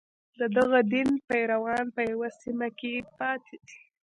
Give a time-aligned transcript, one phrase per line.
[0.39, 3.77] د دغه دین پیروان په یوه سیمه کې پاتې دي.